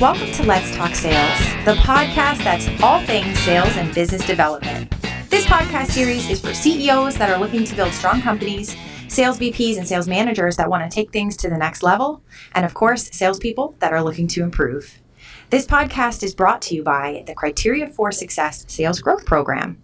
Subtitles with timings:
[0.00, 4.90] Welcome to Let's Talk Sales, the podcast that's all things sales and business development.
[5.28, 8.74] This podcast series is for CEOs that are looking to build strong companies,
[9.08, 12.22] sales VPs and sales managers that want to take things to the next level,
[12.54, 15.02] and of course, salespeople that are looking to improve.
[15.50, 19.82] This podcast is brought to you by the Criteria for Success Sales Growth Program.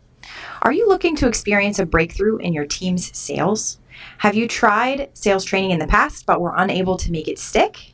[0.62, 3.78] Are you looking to experience a breakthrough in your team's sales?
[4.16, 7.92] Have you tried sales training in the past but were unable to make it stick?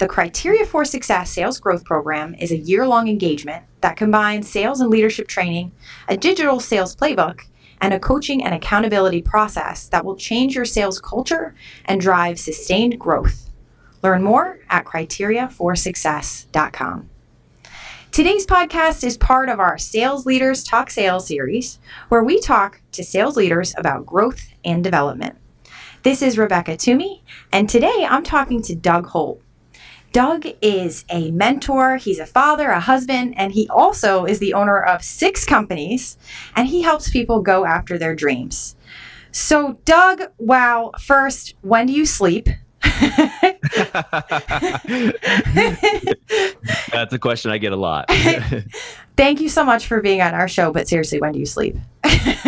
[0.00, 4.80] The Criteria for Success Sales Growth Program is a year long engagement that combines sales
[4.80, 5.72] and leadership training,
[6.08, 7.42] a digital sales playbook,
[7.82, 12.98] and a coaching and accountability process that will change your sales culture and drive sustained
[12.98, 13.50] growth.
[14.02, 17.10] Learn more at criteriaforsuccess.com.
[18.10, 23.04] Today's podcast is part of our Sales Leaders Talk Sales series, where we talk to
[23.04, 25.36] sales leaders about growth and development.
[26.04, 27.22] This is Rebecca Toomey,
[27.52, 29.42] and today I'm talking to Doug Holt.
[30.12, 34.82] Doug is a mentor, he's a father, a husband, and he also is the owner
[34.82, 36.18] of six companies,
[36.56, 38.74] and he helps people go after their dreams.
[39.32, 42.48] So, Doug, wow, first, when do you sleep?
[46.92, 48.10] That's a question I get a lot.
[49.16, 51.76] Thank you so much for being on our show, but seriously, when do you sleep?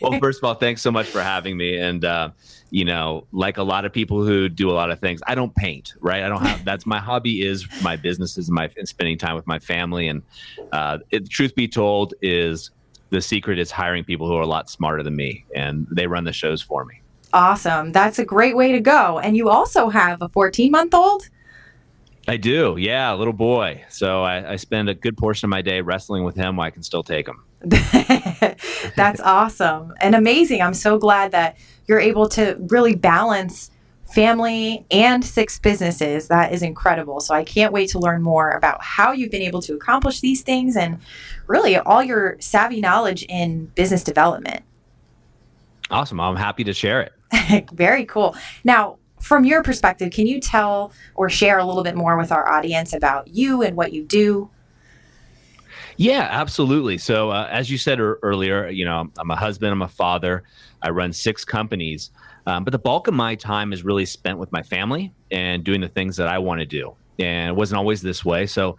[0.00, 1.78] well, first of all, thanks so much for having me.
[1.78, 2.30] And, uh,
[2.70, 5.54] you know, like a lot of people who do a lot of things, I don't
[5.54, 6.22] paint, right?
[6.22, 9.46] I don't have that's my hobby is my businesses and my and spending time with
[9.46, 10.08] my family.
[10.08, 10.22] And
[10.72, 12.70] uh, it, truth be told, is
[13.10, 16.24] the secret is hiring people who are a lot smarter than me, and they run
[16.24, 17.02] the shows for me.
[17.32, 17.92] Awesome.
[17.92, 19.18] That's a great way to go.
[19.18, 21.28] And you also have a 14 month old?
[22.28, 22.76] I do.
[22.78, 23.84] Yeah, a little boy.
[23.88, 26.70] So I, I, spend a good portion of my day wrestling with him while I
[26.70, 27.42] can still take him.
[28.96, 30.62] That's awesome and amazing.
[30.62, 31.56] I'm so glad that
[31.90, 33.68] you're able to really balance
[34.04, 36.28] family and six businesses.
[36.28, 37.18] That is incredible.
[37.18, 40.42] So I can't wait to learn more about how you've been able to accomplish these
[40.42, 41.00] things and
[41.48, 44.62] really all your savvy knowledge in business development.
[45.90, 46.20] Awesome.
[46.20, 47.68] I'm happy to share it.
[47.72, 48.36] Very cool.
[48.62, 52.48] Now, from your perspective, can you tell or share a little bit more with our
[52.48, 54.48] audience about you and what you do?
[56.00, 56.96] Yeah, absolutely.
[56.96, 60.44] So, uh, as you said er- earlier, you know, I'm a husband, I'm a father,
[60.80, 62.10] I run six companies,
[62.46, 65.82] um, but the bulk of my time is really spent with my family and doing
[65.82, 66.96] the things that I want to do.
[67.18, 68.46] And it wasn't always this way.
[68.46, 68.78] So,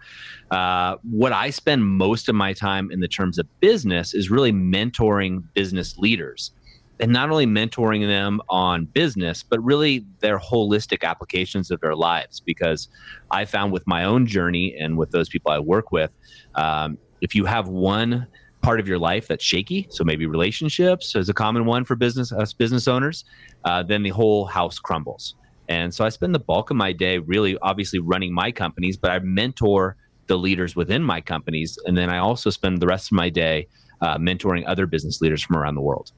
[0.50, 4.52] uh, what I spend most of my time in the terms of business is really
[4.52, 6.50] mentoring business leaders
[6.98, 12.40] and not only mentoring them on business, but really their holistic applications of their lives.
[12.40, 12.88] Because
[13.30, 16.16] I found with my own journey and with those people I work with,
[16.56, 18.26] um, if you have one
[18.60, 22.32] part of your life that's shaky, so maybe relationships is a common one for business
[22.32, 23.24] us business owners,
[23.64, 25.34] uh, then the whole house crumbles.
[25.68, 29.10] And so I spend the bulk of my day really, obviously, running my companies, but
[29.10, 29.96] I mentor
[30.26, 33.68] the leaders within my companies, and then I also spend the rest of my day
[34.00, 36.12] uh, mentoring other business leaders from around the world.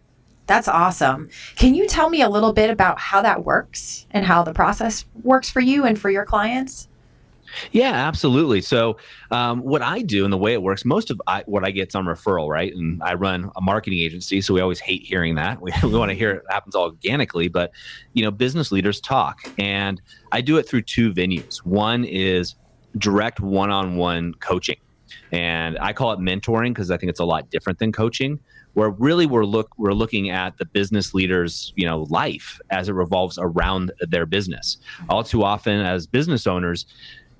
[0.47, 1.31] That's awesome.
[1.57, 5.07] Can you tell me a little bit about how that works and how the process
[5.23, 6.89] works for you and for your clients?
[7.73, 8.61] Yeah, absolutely.
[8.61, 8.97] So,
[9.31, 11.89] um, what I do and the way it works, most of I, what I get
[11.89, 12.75] is on referral, right?
[12.75, 15.59] And I run a marketing agency, so we always hate hearing that.
[15.65, 17.71] We, we want to hear it happens organically, but
[18.13, 20.01] you know, business leaders talk, and
[20.31, 21.65] I do it through two venues.
[21.65, 22.55] One is
[22.99, 24.77] direct one-on-one coaching,
[25.33, 28.41] and I call it mentoring because I think it's a lot different than coaching
[28.75, 32.93] where really we're look we're looking at the business leader's you know life as it
[32.93, 34.77] revolves around their business.
[35.09, 36.87] All too often, as business owners,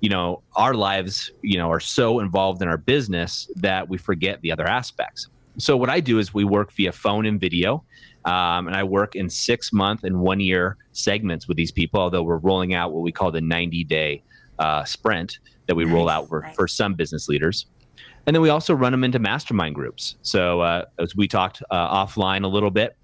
[0.05, 4.39] you know our lives you know are so involved in our business that we forget
[4.41, 5.29] the other aspects.
[5.57, 7.83] So what I do is we work via phone and video.
[8.23, 12.21] Um, and I work in six month and one year segments with these people, although
[12.21, 14.21] we're rolling out what we call the 90 day
[14.59, 16.55] uh, sprint that we nice, roll out for, nice.
[16.55, 17.65] for some business leaders.
[18.27, 20.17] And then we also run them into mastermind groups.
[20.21, 22.95] So uh, as we talked uh, offline a little bit,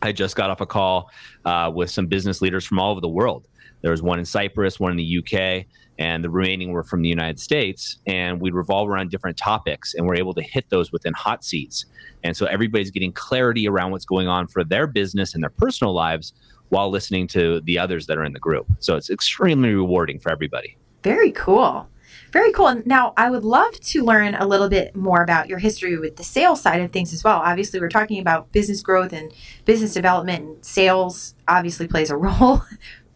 [0.00, 1.10] I just got off a call
[1.44, 3.48] uh, with some business leaders from all over the world.
[3.82, 5.66] There was one in Cyprus, one in the UK,
[5.98, 7.98] and the remaining were from the United States.
[8.06, 11.86] And we revolve around different topics, and we're able to hit those within hot seats.
[12.22, 15.92] And so everybody's getting clarity around what's going on for their business and their personal
[15.92, 16.32] lives
[16.68, 18.66] while listening to the others that are in the group.
[18.78, 20.76] So it's extremely rewarding for everybody.
[21.02, 21.88] Very cool.
[22.32, 22.82] Very cool.
[22.84, 26.24] Now, I would love to learn a little bit more about your history with the
[26.24, 27.38] sales side of things as well.
[27.38, 29.32] Obviously, we're talking about business growth and
[29.64, 32.62] business development, and sales obviously plays a role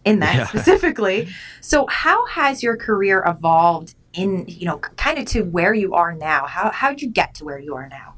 [0.04, 0.46] in that yeah.
[0.46, 1.28] specifically.
[1.60, 6.12] So, how has your career evolved in, you know, kind of to where you are
[6.12, 6.46] now?
[6.46, 8.14] How how did you get to where you are now?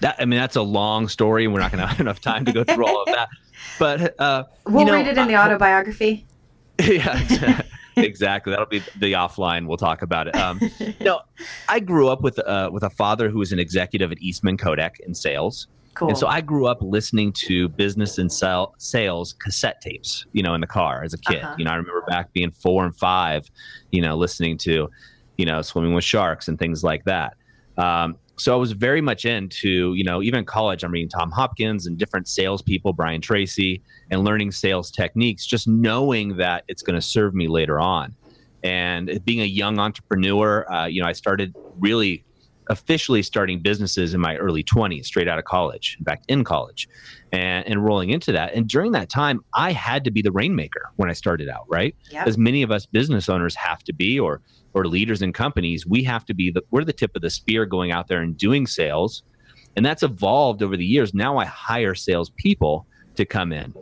[0.00, 1.46] That I mean, that's a long story.
[1.48, 3.28] We're not going to have enough time to go through all of that.
[3.78, 6.26] But uh, we'll you know, read it in the autobiography.
[6.82, 7.62] yeah,
[7.96, 8.52] exactly.
[8.52, 9.66] That'll be the offline.
[9.66, 10.36] We'll talk about it.
[10.36, 10.60] Um,
[11.00, 11.20] no,
[11.68, 15.00] I grew up with uh, with a father who was an executive at Eastman Kodak
[15.00, 15.66] in sales.
[15.94, 16.08] Cool.
[16.08, 20.54] And so I grew up listening to business and sell, sales cassette tapes, you know,
[20.54, 21.42] in the car as a kid.
[21.42, 21.56] Uh-huh.
[21.58, 23.50] You know, I remember back being four and five,
[23.90, 24.88] you know, listening to,
[25.36, 27.36] you know, swimming with sharks and things like that.
[27.76, 31.32] Um, so I was very much into, you know, even in college, I'm reading Tom
[31.32, 36.94] Hopkins and different salespeople, Brian Tracy, and learning sales techniques, just knowing that it's going
[36.94, 38.14] to serve me later on.
[38.62, 42.24] And being a young entrepreneur, uh, you know, I started really
[42.68, 46.88] officially starting businesses in my early 20s, straight out of college, in fact, in college,
[47.32, 48.54] and, and rolling into that.
[48.54, 51.94] And during that time, I had to be the rainmaker when I started out, right?
[52.10, 52.26] Yep.
[52.26, 54.40] As many of us business owners have to be, or
[54.74, 57.66] or leaders in companies, we have to be the we're the tip of the spear
[57.66, 59.22] going out there and doing sales.
[59.76, 61.14] And that's evolved over the years.
[61.14, 63.74] Now I hire salespeople to come in.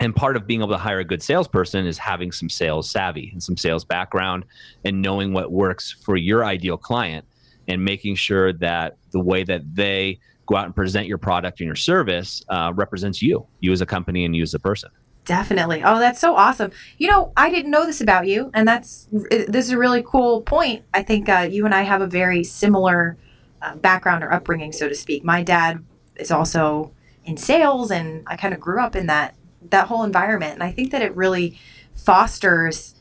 [0.00, 3.28] And part of being able to hire a good salesperson is having some sales savvy
[3.32, 4.46] and some sales background
[4.84, 7.26] and knowing what works for your ideal client
[7.70, 11.66] and making sure that the way that they go out and present your product and
[11.66, 14.90] your service uh, represents you, you as a company and you as a person.
[15.24, 15.82] Definitely.
[15.84, 16.72] Oh, that's so awesome.
[16.98, 20.40] You know, I didn't know this about you, and that's this is a really cool
[20.40, 20.84] point.
[20.92, 23.16] I think uh, you and I have a very similar
[23.62, 25.22] uh, background or upbringing, so to speak.
[25.22, 25.84] My dad
[26.16, 26.92] is also
[27.24, 29.36] in sales, and I kind of grew up in that
[29.70, 31.56] that whole environment, and I think that it really
[31.94, 32.96] fosters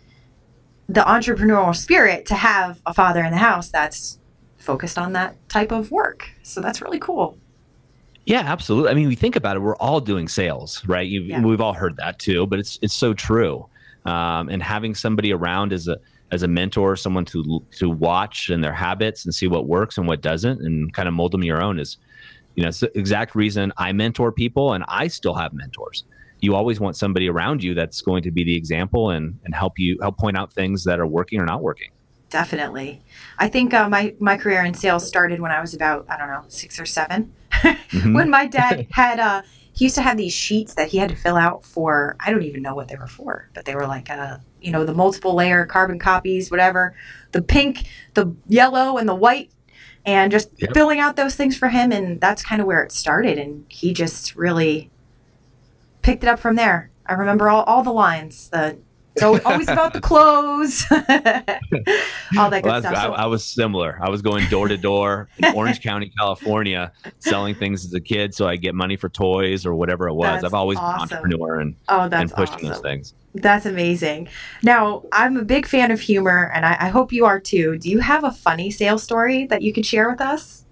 [0.88, 4.19] the entrepreneurial spirit to have a father in the house that's
[4.60, 6.30] focused on that type of work.
[6.44, 7.38] So that's really cool.
[8.26, 8.92] Yeah, absolutely.
[8.92, 11.08] I mean, we think about it, we're all doing sales, right?
[11.08, 11.42] You've, Yeah.
[11.42, 13.68] We've all heard that too, but it's it's so true.
[14.06, 15.98] Um, and having somebody around as a
[16.32, 20.08] as a mentor, someone to to watch and their habits and see what works and
[20.08, 21.98] what doesn't, and kind of mold them your own is,
[22.56, 26.04] you know, it's the exact reason I mentor people, and I still have mentors.
[26.42, 29.80] You always want somebody around you that's going to be the example and and help
[29.80, 31.90] you help point out things that are working or not working.
[32.30, 33.02] Definitely.
[33.40, 36.28] I think uh, my my career in sales started when I was about I don't
[36.30, 37.34] know six or 7
[37.92, 38.14] Mhm.
[38.14, 39.42] when my dad had uh
[39.74, 42.44] he used to have these sheets that he had to fill out for I don't
[42.44, 45.34] even know what they were for, but they were like uh you know the multiple
[45.36, 46.96] layer carbon copies, whatever,
[47.32, 49.52] the pink, the yellow, and the white,
[50.06, 50.74] and just Yep.
[50.74, 53.92] filling out those things for him, and that's kind of where it started, and he
[53.94, 54.92] just really
[56.04, 56.92] picked it up from there.
[57.06, 58.50] I remember all, all the lines.
[58.50, 58.78] The
[59.22, 62.96] it's al- always about the clothes, all that good stuff.
[62.96, 63.98] I, I was similar.
[64.02, 68.34] I was going door to door in Orange County, California, selling things as a kid,
[68.34, 70.42] so I get money for toys or whatever it was.
[70.42, 71.08] That's I've always awesome.
[71.08, 72.68] been an entrepreneur and, Oh, and pushing awesome.
[72.70, 73.14] those things.
[73.36, 74.28] That's amazing.
[74.64, 77.78] Now, I'm a big fan of humor, and I, I hope you are too.
[77.78, 80.66] Do you have a funny sales story that you could share with us?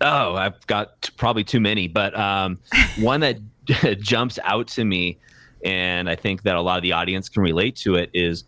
[0.00, 2.58] Oh, I've got t- probably too many, but um,
[2.98, 3.38] one that
[4.00, 5.18] jumps out to me,
[5.64, 8.44] and I think that a lot of the audience can relate to it is.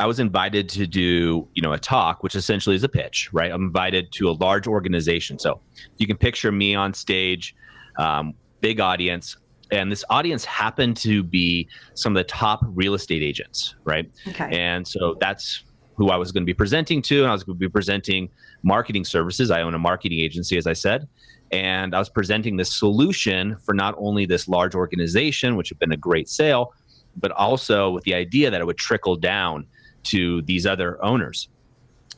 [0.00, 3.50] I was invited to do, you know, a talk, which essentially is a pitch, right?
[3.50, 5.40] I'm invited to a large organization.
[5.40, 5.60] So
[5.96, 7.56] you can picture me on stage,
[7.98, 9.36] um, big audience,
[9.70, 14.10] and this audience happened to be some of the top real estate agents, right?
[14.28, 14.48] Okay.
[14.50, 15.64] And so that's
[15.96, 17.22] who I was going to be presenting to.
[17.22, 18.30] And I was going to be presenting
[18.62, 19.50] marketing services.
[19.50, 21.08] I own a marketing agency, as I said.
[21.50, 25.92] And I was presenting this solution for not only this large organization, which had been
[25.92, 26.74] a great sale,
[27.16, 29.66] but also with the idea that it would trickle down
[30.04, 31.48] to these other owners.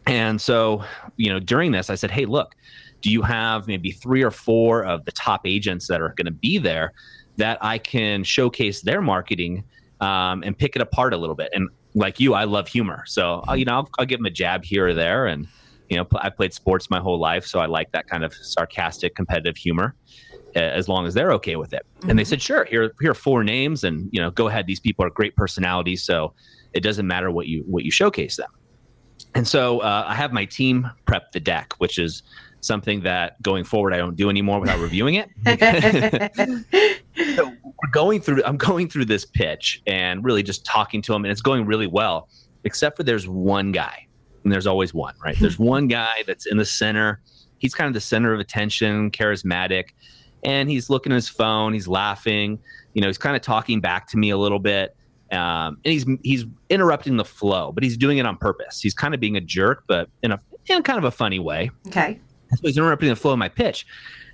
[0.06, 0.84] And so,
[1.16, 2.54] you know, during this, I said, hey, look,
[3.00, 6.32] do you have maybe three or four of the top agents that are going to
[6.32, 6.92] be there
[7.36, 9.64] that I can showcase their marketing
[10.00, 11.50] um, and pick it apart a little bit?
[11.54, 13.04] And like you, I love humor.
[13.06, 15.26] So, uh, you know, I'll, I'll give them a jab here or there.
[15.26, 15.46] And,
[15.90, 17.44] you know, I played sports my whole life.
[17.44, 19.96] So I like that kind of sarcastic, competitive humor
[20.56, 21.82] uh, as long as they're okay with it.
[22.08, 22.28] And they Mhm.
[22.28, 24.66] said, sure, here, here are four names and, you know, go ahead.
[24.66, 26.04] These people are great personalities.
[26.04, 26.32] So
[26.72, 28.48] it doesn't matter what you, what you showcase them.
[29.34, 32.22] And so uh, I have my team prep the deck, which is
[32.62, 35.28] something that going forward I don't do anymore without reviewing it.
[37.36, 41.24] so we're going through I'm going through this pitch and really just talking to them,
[41.24, 42.28] and it's going really well,
[42.64, 44.06] except for there's one guy.
[44.44, 45.36] And there's always one, right?
[45.38, 47.20] There's one guy that's in the center.
[47.58, 49.90] He's kind of the center of attention, charismatic,
[50.42, 52.58] and he's looking at his phone, he's laughing,
[52.94, 54.96] you know, he's kind of talking back to me a little bit.
[55.30, 58.80] Um, and he's he's interrupting the flow, but he's doing it on purpose.
[58.80, 61.70] He's kind of being a jerk, but in a in kind of a funny way.
[61.86, 62.18] okay.
[62.52, 63.86] So he's interrupting the flow of my pitch.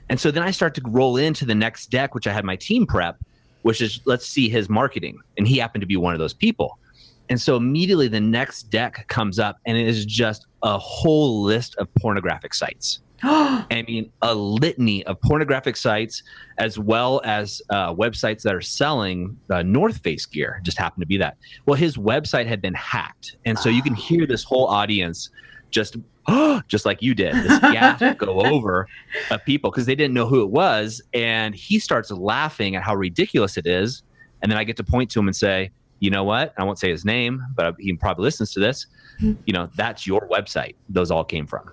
[0.08, 2.56] And so then I start to roll into the next deck, which I had my
[2.56, 3.18] team prep,
[3.62, 5.18] which is let's see his marketing.
[5.36, 6.78] And he happened to be one of those people.
[7.28, 11.76] And so immediately the next deck comes up and it is just a whole list
[11.76, 13.00] of pornographic sites.
[13.22, 16.22] I mean, a litany of pornographic sites,
[16.58, 20.60] as well as uh, websites that are selling uh, North Face gear.
[20.62, 21.38] Just happened to be that.
[21.64, 25.30] Well, his website had been hacked, and so you can hear this whole audience
[25.70, 25.96] just,
[26.68, 28.86] just like you did, this gasp go over
[29.30, 32.94] of people because they didn't know who it was, and he starts laughing at how
[32.94, 34.02] ridiculous it is,
[34.42, 36.52] and then I get to point to him and say, you know what?
[36.58, 38.86] I won't say his name, but he probably listens to this.
[39.18, 40.74] You know, that's your website.
[40.90, 41.70] Those all came from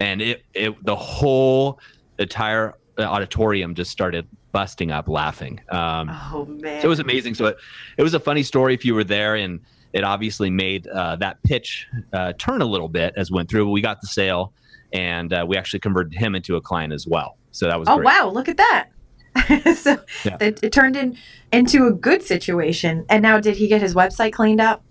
[0.00, 1.78] and it, it the whole
[2.18, 5.60] entire auditorium just started busting up laughing.
[5.70, 6.80] Um, oh man!
[6.80, 7.34] So it was amazing.
[7.34, 7.56] So it,
[7.96, 9.60] it was a funny story if you were there, and
[9.92, 13.70] it obviously made uh, that pitch uh, turn a little bit as went through.
[13.70, 14.52] We got the sale,
[14.92, 17.36] and uh, we actually converted him into a client as well.
[17.50, 18.06] So that was oh great.
[18.06, 18.28] wow!
[18.28, 18.88] Look at that.
[19.74, 20.36] so yeah.
[20.40, 21.16] it, it turned in
[21.52, 23.04] into a good situation.
[23.08, 24.84] And now, did he get his website cleaned up?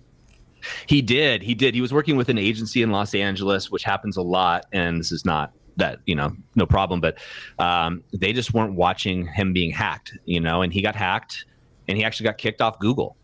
[0.86, 1.42] He did.
[1.42, 1.74] He did.
[1.74, 4.66] He was working with an agency in Los Angeles, which happens a lot.
[4.72, 7.18] And this is not that you know no problem but
[7.58, 11.46] um, they just weren't watching him being hacked you know and he got hacked
[11.88, 13.16] and he actually got kicked off google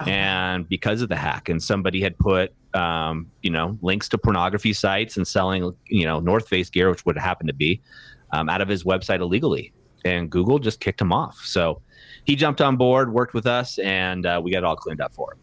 [0.00, 0.04] oh.
[0.04, 4.72] and because of the hack and somebody had put um, you know links to pornography
[4.72, 7.80] sites and selling you know north face gear which would happen to be
[8.32, 9.72] um, out of his website illegally
[10.06, 11.80] and google just kicked him off so
[12.24, 15.12] he jumped on board worked with us and uh, we got it all cleaned up
[15.12, 15.38] for him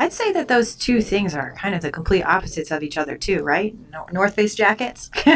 [0.00, 3.18] I'd say that those two things are kind of the complete opposites of each other
[3.18, 3.76] too, right?
[4.12, 5.10] North Face jackets.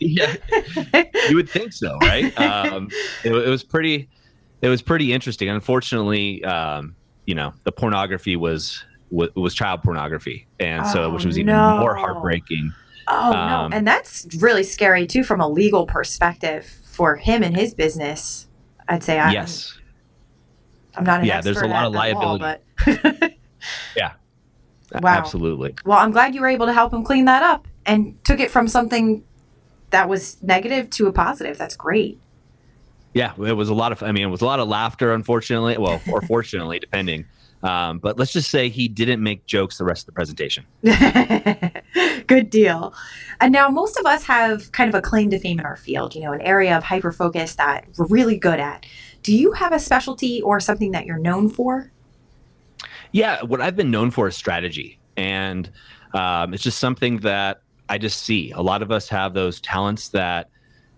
[0.00, 0.34] yeah,
[1.28, 2.36] you would think so, right?
[2.40, 2.88] Um,
[3.22, 4.08] it, it, was pretty,
[4.62, 5.48] it was pretty interesting.
[5.48, 11.24] Unfortunately, um, you know, the pornography was was, was child pornography, and so oh, which
[11.24, 11.78] was even no.
[11.78, 12.72] more heartbreaking.
[13.06, 16.68] Oh um, no, and that's really scary too from a legal perspective
[16.98, 18.48] for him and his business.
[18.88, 19.20] I'd say.
[19.20, 19.78] I'm, yes.
[20.96, 21.40] I'm not an yeah.
[21.40, 22.44] There's a lot of liability.
[22.44, 23.32] All, but
[23.96, 24.12] yeah.
[24.90, 25.18] Wow.
[25.18, 25.74] Absolutely.
[25.84, 28.50] Well, I'm glad you were able to help him clean that up and took it
[28.50, 29.22] from something
[29.90, 31.58] that was negative to a positive.
[31.58, 32.18] That's great.
[33.12, 34.02] Yeah, it was a lot of.
[34.02, 35.12] I mean, it was a lot of laughter.
[35.12, 37.26] Unfortunately, well, or fortunately, depending.
[37.62, 40.64] Um, but let's just say he didn't make jokes the rest of the presentation.
[42.28, 42.94] Good deal.
[43.40, 46.14] And now, most of us have kind of a claim to fame in our field.
[46.14, 48.86] You know, an area of hyper focus that we're really good at.
[49.22, 51.90] Do you have a specialty or something that you're known for?
[53.12, 55.70] Yeah, what I've been known for is strategy, and
[56.12, 58.50] um, it's just something that I just see.
[58.52, 60.50] A lot of us have those talents that,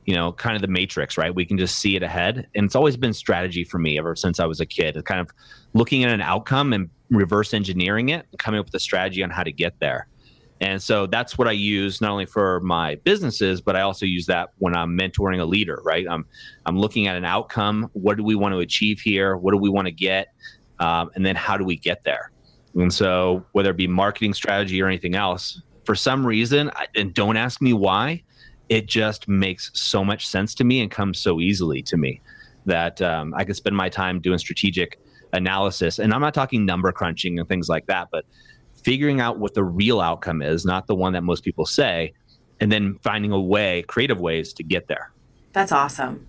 [0.06, 1.32] you know, kind of the matrix, right?
[1.32, 4.40] We can just see it ahead, and it's always been strategy for me ever since
[4.40, 5.02] I was a kid.
[5.04, 5.30] Kind of
[5.74, 9.44] looking at an outcome and reverse engineering it, coming up with a strategy on how
[9.44, 10.08] to get there.
[10.60, 14.26] And so that's what I use not only for my businesses, but I also use
[14.26, 16.06] that when I'm mentoring a leader, right?
[16.08, 16.26] I'm
[16.66, 17.88] I'm looking at an outcome.
[17.94, 19.36] What do we want to achieve here?
[19.36, 20.28] What do we want to get?
[20.80, 22.32] um, and then how do we get there
[22.74, 27.36] and so whether it be marketing strategy or anything else for some reason and don't
[27.36, 28.22] ask me why
[28.68, 32.20] it just makes so much sense to me and comes so easily to me
[32.66, 34.98] that um, i can spend my time doing strategic
[35.32, 38.24] analysis and i'm not talking number crunching and things like that but
[38.84, 42.12] figuring out what the real outcome is not the one that most people say
[42.60, 45.12] and then finding a way creative ways to get there
[45.52, 46.28] that's awesome.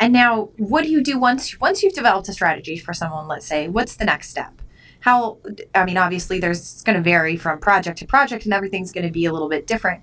[0.00, 3.28] And now, what do you do once once you've developed a strategy for someone?
[3.28, 4.62] Let's say, what's the next step?
[5.00, 5.38] How?
[5.74, 9.12] I mean, obviously, there's going to vary from project to project, and everything's going to
[9.12, 10.02] be a little bit different.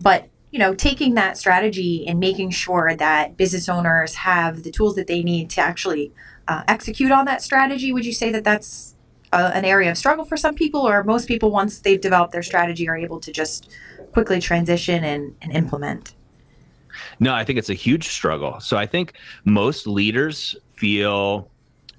[0.00, 4.96] But you know, taking that strategy and making sure that business owners have the tools
[4.96, 6.12] that they need to actually
[6.48, 7.92] uh, execute on that strategy.
[7.92, 8.96] Would you say that that's
[9.32, 12.42] uh, an area of struggle for some people, or most people, once they've developed their
[12.42, 13.70] strategy, are able to just
[14.12, 16.14] quickly transition and, and implement?
[17.20, 18.60] No, I think it's a huge struggle.
[18.60, 21.50] So I think most leaders feel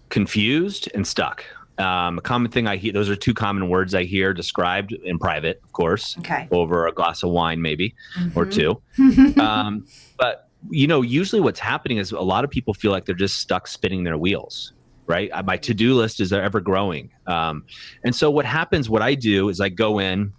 [0.10, 1.46] confused and stuck.
[1.78, 5.18] Um, a common thing I hear, those are two common words I hear described in
[5.18, 6.48] private, of course, okay.
[6.52, 8.38] over a glass of wine, maybe, mm-hmm.
[8.38, 8.82] or two.
[9.42, 13.16] um, but, you know, usually what's happening is a lot of people feel like they're
[13.16, 14.74] just stuck spinning their wheels,
[15.08, 15.30] right?
[15.46, 17.12] My to do list is ever growing.
[17.28, 17.66] Um,
[18.04, 20.34] and so what happens, what I do is I go in,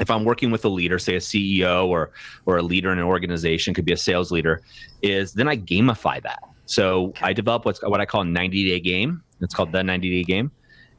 [0.00, 2.10] if I'm working with a leader, say a CEO or
[2.46, 4.62] or a leader in an organization, could be a sales leader,
[5.02, 6.42] is then I gamify that.
[6.64, 9.22] So I develop what's what I call a 90 day game.
[9.40, 10.50] It's called the 90 day game,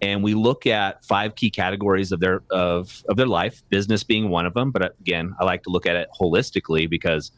[0.01, 3.63] and we look at five key categories of their of of their life.
[3.69, 7.31] Business being one of them, but again, I like to look at it holistically because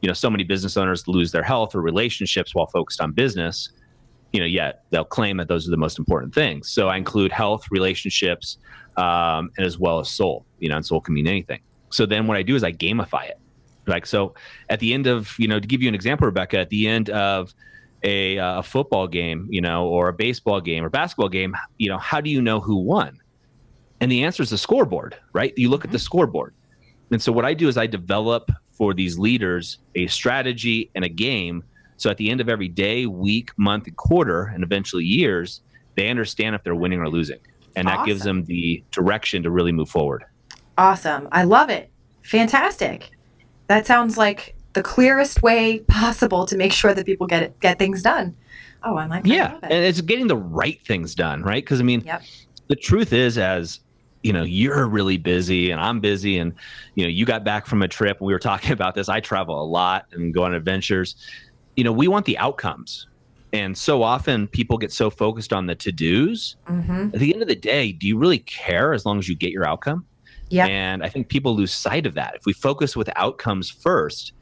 [0.00, 3.70] you know so many business owners lose their health or relationships while focused on business.
[4.32, 6.70] You know, yet they'll claim that those are the most important things.
[6.70, 8.58] So I include health, relationships,
[8.96, 10.46] um, and as well as soul.
[10.58, 11.60] You know, and soul can mean anything.
[11.90, 13.38] So then what I do is I gamify it.
[13.86, 14.34] Like so,
[14.68, 17.10] at the end of you know, to give you an example, Rebecca, at the end
[17.10, 17.52] of
[18.02, 21.88] a, uh, a football game, you know, or a baseball game or basketball game, you
[21.88, 23.18] know, how do you know who won?
[24.00, 25.52] And the answer is the scoreboard, right?
[25.56, 25.88] You look mm-hmm.
[25.88, 26.04] at the mm-hmm.
[26.04, 26.54] scoreboard.
[27.10, 31.08] And so what I do is I develop for these leaders a strategy and a
[31.08, 31.64] game.
[32.00, 35.60] So at the end of every day, week, month, and quarter, and eventually years,
[35.96, 37.38] they understand if they're winning or losing.
[37.76, 38.06] And that awesome.
[38.06, 40.24] gives them the direction to really move forward.
[40.78, 41.28] Awesome.
[41.30, 41.90] I love it.
[42.22, 43.10] Fantastic.
[43.66, 47.78] That sounds like the clearest way possible to make sure that people get it, get
[47.78, 48.34] things done.
[48.82, 49.28] Oh, I like that.
[49.28, 51.62] Yeah, and it's getting the right things done, right?
[51.62, 52.22] Because I mean, yep.
[52.68, 53.80] the truth is, as
[54.22, 56.54] you know, you're really busy and I'm busy, and
[56.94, 58.20] you know, you got back from a trip.
[58.20, 59.08] And we were talking about this.
[59.08, 61.16] I travel a lot and go on adventures.
[61.76, 63.06] You know, we want the outcomes,
[63.52, 66.56] and so often people get so focused on the to dos.
[66.66, 67.10] Mm-hmm.
[67.14, 69.50] At the end of the day, do you really care as long as you get
[69.50, 70.04] your outcome?
[70.48, 70.66] Yeah.
[70.66, 72.34] And I think people lose sight of that.
[72.34, 74.32] If we focus with outcomes first,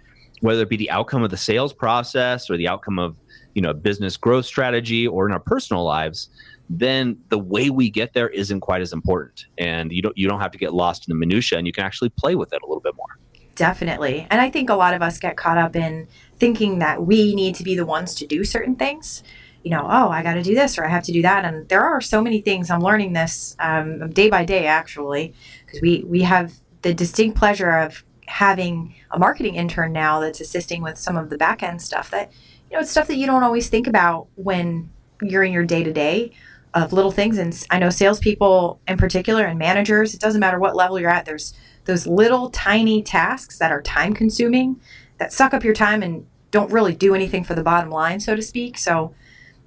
[0.41, 3.17] whether it be the outcome of the sales process or the outcome of
[3.55, 6.29] you know business growth strategy or in our personal lives
[6.71, 10.41] then the way we get there isn't quite as important and you don't you don't
[10.41, 12.67] have to get lost in the minutia and you can actually play with it a
[12.67, 13.19] little bit more
[13.59, 14.27] definitely.
[14.31, 17.55] And i think a lot of us get caught up in thinking that we need
[17.57, 19.23] to be the ones to do certain things.
[19.65, 21.45] You know oh i got to do this or i have to do that.
[21.45, 25.35] And there are so many things i'm learning this um, day by day actually
[25.67, 30.83] because we we have the distinct pleasure of having a marketing intern now that's assisting
[30.83, 32.31] with some of the back end stuff that
[32.71, 34.91] you know it's stuff that you don't always think about when
[35.23, 36.31] you're in your day to day
[36.75, 40.77] of little things and i know salespeople in particular and managers it doesn't matter what
[40.77, 44.81] level you're at there's those little tiny tasks that are time consuming
[45.19, 48.37] that suck up your time and don't really do anything for the bottom line so
[48.37, 49.15] to speak so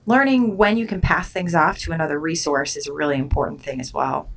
[0.05, 3.79] learning when you can pass things off to another resource is a really important thing
[3.79, 4.29] as well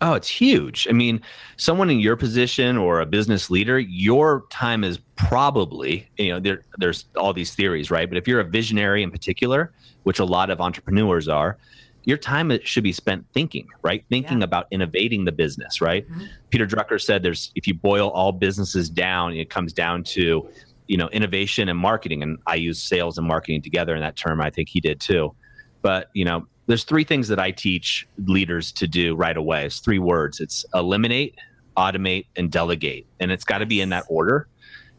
[0.00, 0.86] Oh, it's huge.
[0.88, 1.20] I mean,
[1.56, 6.62] someone in your position or a business leader, your time is probably, you know, there,
[6.78, 8.08] there's all these theories, right?
[8.08, 9.72] But if you're a visionary in particular,
[10.08, 11.58] which a lot of entrepreneurs are,
[12.04, 14.06] your time should be spent thinking, right?
[14.08, 14.44] Thinking yeah.
[14.44, 16.10] about innovating the business, right?
[16.10, 16.24] Mm-hmm.
[16.48, 20.48] Peter Drucker said there's if you boil all businesses down, it comes down to,
[20.86, 22.22] you know, innovation and marketing.
[22.22, 24.40] And I use sales and marketing together in that term.
[24.40, 25.34] I think he did too.
[25.82, 29.66] But, you know, there's three things that I teach leaders to do right away.
[29.66, 30.40] It's three words.
[30.40, 31.36] It's eliminate,
[31.76, 33.06] automate, and delegate.
[33.20, 34.48] And it's got to be in that order.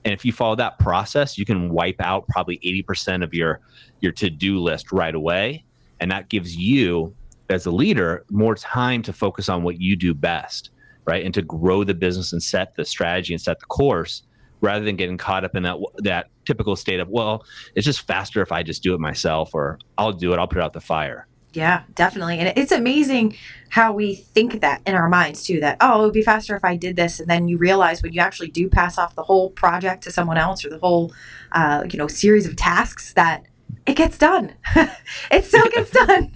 [0.05, 3.59] And if you follow that process, you can wipe out probably 80% of your
[4.01, 5.65] your to-do list right away.
[5.99, 7.15] And that gives you
[7.49, 10.69] as a leader more time to focus on what you do best,
[11.05, 11.25] right?
[11.25, 14.23] And to grow the business and set the strategy and set the course
[14.62, 18.41] rather than getting caught up in that that typical state of, well, it's just faster
[18.41, 21.27] if I just do it myself or I'll do it, I'll put out the fire.
[21.53, 22.39] Yeah, definitely.
[22.39, 23.35] And it's amazing
[23.69, 26.63] how we think that in our minds too that, oh, it would be faster if
[26.63, 27.19] I did this.
[27.19, 30.38] And then you realize when you actually do pass off the whole project to someone
[30.38, 31.12] else or the whole,
[31.51, 33.45] uh, you know, series of tasks that
[33.85, 34.53] it gets done.
[35.31, 36.31] it still gets done.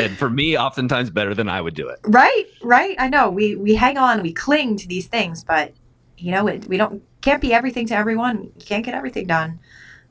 [0.00, 2.00] and for me, oftentimes better than I would do it.
[2.04, 2.96] Right, right.
[2.98, 3.30] I know.
[3.30, 5.72] We we hang on, we cling to these things, but
[6.18, 8.52] you know, it, we don't can't be everything to everyone.
[8.58, 9.60] You can't get everything done.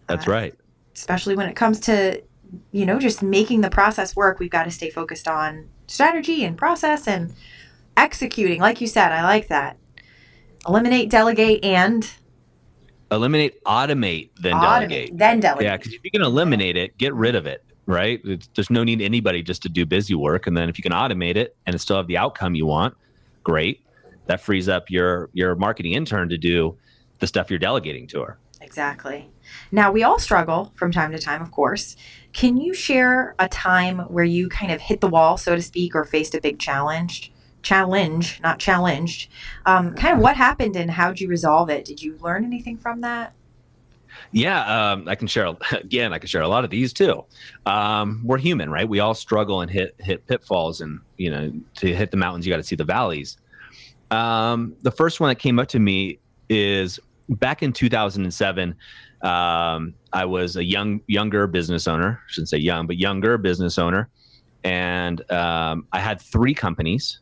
[0.08, 0.56] That's uh, right.
[0.96, 2.22] Especially when it comes to
[2.72, 6.58] you know, just making the process work, we've got to stay focused on strategy and
[6.58, 7.34] process and
[7.98, 8.60] executing.
[8.60, 9.78] Like you said, I like that.
[10.68, 12.10] Eliminate, delegate, and
[13.12, 15.18] eliminate, automate, then automate, delegate.
[15.18, 15.66] Then delegate.
[15.66, 17.64] Yeah, because if you can eliminate it, get rid of it.
[17.86, 18.22] Right?
[18.24, 20.94] It's, there's no need anybody just to do busy work, and then if you can
[20.94, 22.96] automate it and still have the outcome you want,
[23.44, 23.86] great.
[24.28, 26.78] That frees up your your marketing intern to do
[27.20, 28.40] the stuff you're delegating to her.
[28.62, 29.30] Exactly.
[29.72, 31.98] Now, we all struggle from time to time, of course.
[32.34, 35.96] Can you share a time where you kind of hit the wall, so to speak,
[35.96, 37.32] or faced a big challenge?
[37.62, 39.30] Challenge, not challenged.
[39.66, 41.86] Um, kind of what happened and how did you resolve it?
[41.86, 43.34] Did you learn anything from that?
[44.32, 46.12] Yeah, um, I can share again.
[46.14, 47.24] I can share a lot of these too.
[47.66, 48.88] Um, we're human, right?
[48.88, 52.52] We all struggle and hit hit pitfalls, and you know, to hit the mountains, you
[52.52, 53.38] got to see the valleys.
[54.12, 56.20] Um, the first one that came up to me
[56.50, 58.76] is back in 2007,
[59.24, 62.20] um, I was a young younger business owner.
[62.22, 64.10] I shouldn't say young, but younger business owner,
[64.64, 67.20] and um, I had three companies.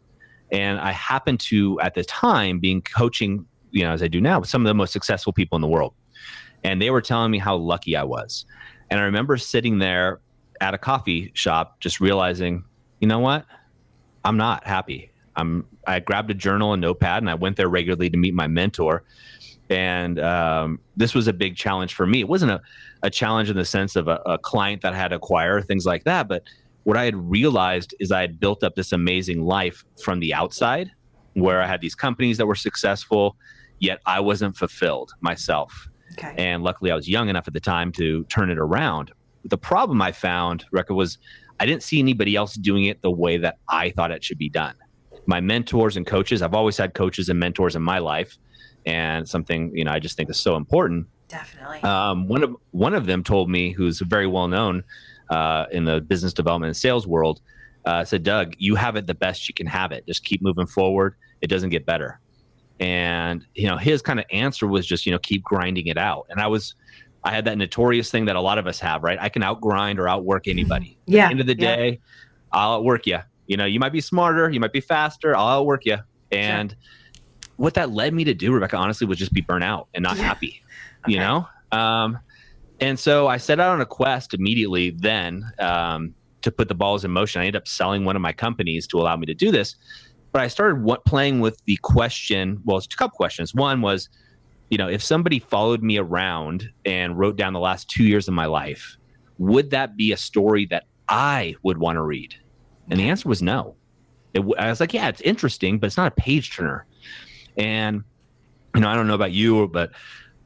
[0.52, 4.42] And I happened to, at the time, being coaching, you know, as I do now,
[4.42, 5.94] with some of the most successful people in the world.
[6.66, 8.46] And they were telling me how lucky I was.
[8.90, 10.20] And I remember sitting there
[10.60, 12.66] at a coffee shop, just realizing,
[13.00, 13.46] you know what?
[14.26, 15.12] I'm not happy.
[15.36, 15.66] I'm.
[15.88, 19.04] I grabbed a journal and notepad, and I went there regularly to meet my mentor
[19.72, 22.20] and um, this was a big challenge for me.
[22.20, 22.62] It wasn't a,
[23.04, 25.86] a challenge in the sense of a, a, client that I had to acquire, things
[25.86, 26.28] like that.
[26.28, 26.44] But
[26.84, 30.92] what I had realized is I had built up this amazing life from the outside
[31.36, 33.38] where I had these companies that were successful,
[33.80, 35.88] yet I wasn't fulfilled myself.
[36.14, 36.34] Okay.
[36.38, 39.12] And luckily, I was young enough at the time to turn it around.
[39.46, 41.18] The problem I found, Rekha, was
[41.62, 44.50] I didn't see anybody else doing it the way that I thought it should be
[44.50, 44.76] done.
[45.28, 46.42] my mentors and coaches.
[46.42, 48.38] I've always had coaches and mentors in my life,
[48.86, 51.08] and something you know I just think is so important.
[51.28, 51.82] Definitely.
[51.82, 54.84] Um, one of one of them told me, who's very well known
[55.30, 57.42] uh, in the business development and sales world,
[57.86, 60.06] uh, said, "Doug, you have it the best you can have it.
[60.06, 61.16] Just keep moving forward.
[61.42, 62.20] It doesn't get better."
[62.82, 66.26] And you know, his kind of answer was just, you know, keep grinding it out.
[66.30, 66.74] And I was,
[67.24, 69.20] I had that notorious thing that a lot of us have, right?
[69.22, 70.98] I can outgrind or outwork anybody.
[71.06, 71.26] Yeah.
[71.26, 71.76] At the end of the yeah.
[71.76, 72.00] day,
[72.52, 73.20] I'll outwork you.
[73.46, 75.38] You know, you might be smarter, you might be faster.
[75.38, 75.98] I'll outwork you.
[76.32, 76.76] And
[77.58, 80.18] what that led me to do, Rebecca, honestly, was just be burnt out and not
[80.18, 80.24] Yeah.
[80.24, 80.64] happy.
[81.04, 81.14] Okay.
[81.14, 81.48] You know.
[81.72, 82.20] Um,
[82.80, 87.04] and so I set out on a quest immediately then um, to put the balls
[87.04, 87.42] in motion.
[87.42, 89.76] I ended up selling one of my companies to allow me to do this.
[90.32, 92.60] But I started what, playing with the question.
[92.66, 93.56] Well, it's a couple questions.
[93.56, 94.10] One was,
[94.70, 98.36] you know, if somebody followed me around and wrote down the last two years of
[98.36, 98.96] my life,
[99.40, 102.36] would that be a story that I would want to read?
[102.92, 103.76] And the answer was no.
[104.36, 106.86] It, I was like, yeah, it's interesting, but it's not a page turner.
[107.58, 108.04] And
[108.76, 109.92] you know, I don't know about you, but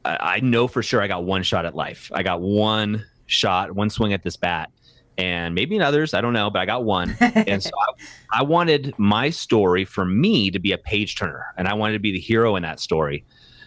[0.04, 2.10] I, I know for sure I got one shot at life.
[2.14, 4.70] I got one shot, one swing at this bat,
[5.18, 7.16] and maybe in others, I don't know, but I got one.
[7.20, 11.68] And so I, I wanted my story for me to be a page turner, and
[11.68, 13.24] I wanted to be the hero in that story.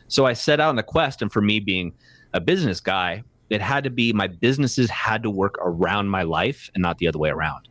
[0.08, 1.94] So I set out on the quest, and for me being
[2.34, 6.70] a business guy, it had to be my businesses had to work around my life
[6.76, 7.68] and not the other way around.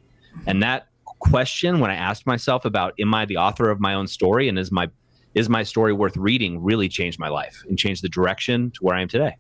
[0.47, 0.89] And that
[1.21, 4.59] question, when I asked myself about, am I the author of my own story, and
[4.59, 4.89] is my
[5.35, 8.97] is my story worth reading, really changed my life and changed the direction to where
[8.97, 9.37] I am today.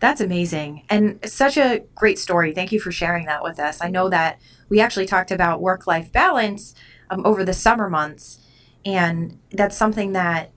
[0.00, 2.52] That's amazing and such a great story.
[2.52, 3.80] Thank you for sharing that with us.
[3.80, 6.74] I know that we actually talked about work life balance
[7.10, 8.40] um, over the summer months,
[8.84, 10.52] and that's something that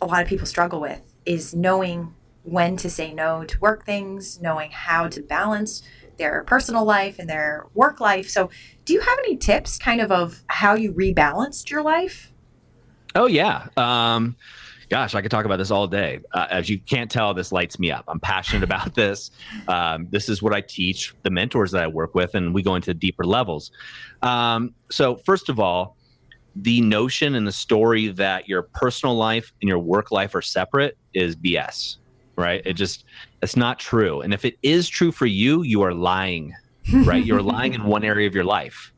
[0.00, 4.40] a lot of people struggle with is knowing when to say no to work things,
[4.40, 5.82] knowing how to balance
[6.18, 8.28] their personal life and their work life.
[8.28, 8.50] So,
[8.84, 12.33] do you have any tips kind of of how you rebalanced your life?
[13.14, 13.68] Oh yeah.
[13.76, 14.36] Um,
[14.88, 16.20] gosh, I could talk about this all day.
[16.32, 18.04] Uh, as you can't tell, this lights me up.
[18.08, 19.30] I'm passionate about this.
[19.68, 22.74] Um, this is what I teach the mentors that I work with, and we go
[22.74, 23.70] into deeper levels.
[24.22, 25.96] Um, so, first of all,
[26.56, 30.96] the notion and the story that your personal life and your work life are separate
[31.12, 31.96] is BS,
[32.36, 32.62] right?
[32.64, 33.04] It just,
[33.42, 34.20] it's not true.
[34.20, 36.54] And if it is true for you, you are lying,
[36.92, 37.24] right?
[37.24, 38.92] You're lying in one area of your life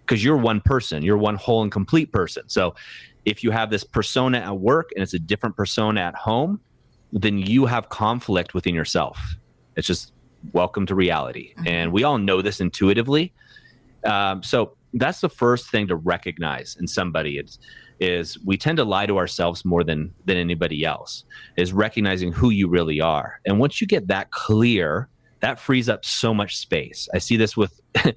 [0.00, 2.48] because you're one person, you're one whole and complete person.
[2.48, 2.74] So,
[3.26, 6.60] if you have this persona at work and it's a different persona at home,
[7.12, 9.18] then you have conflict within yourself.
[9.76, 10.12] It's just
[10.52, 11.52] welcome to reality.
[11.58, 11.68] Mhm.
[11.68, 13.34] And we all know this intuitively.
[14.04, 17.58] Um, so that's the first thing to recognize in somebody is,
[17.98, 21.24] is we tend to lie to ourselves more than than anybody else
[21.56, 25.08] is recognizing who you really are and once you get that clear
[25.40, 27.80] that frees up so much space i see this with